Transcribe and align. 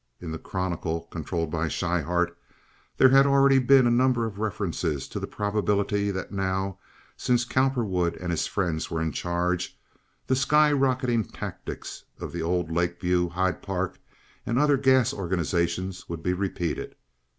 (In 0.19 0.31
the 0.31 0.39
Chronicle, 0.39 1.01
controlled 1.11 1.51
by 1.51 1.67
Schryhart, 1.67 2.35
there 2.97 3.09
had 3.09 3.27
already 3.27 3.59
been 3.59 3.85
a 3.85 3.91
number 3.91 4.25
of 4.25 4.39
references 4.39 5.07
to 5.09 5.19
the 5.19 5.27
probability 5.27 6.09
that 6.09 6.31
now, 6.31 6.79
since 7.15 7.45
Cowperwood 7.45 8.15
and 8.17 8.31
his 8.31 8.47
friends 8.47 8.89
were 8.89 8.99
in 8.99 9.11
charge, 9.11 9.77
the 10.25 10.35
sky 10.35 10.71
rocketing 10.71 11.23
tactics 11.23 12.05
of 12.19 12.31
the 12.31 12.41
old 12.41 12.71
Lake 12.71 12.99
View, 12.99 13.29
Hyde 13.29 13.61
Park, 13.61 13.99
and 14.43 14.57
other 14.57 14.75
gas 14.75 15.13
organizations 15.13 16.09
would 16.09 16.23
be 16.23 16.33
repeated. 16.33 16.95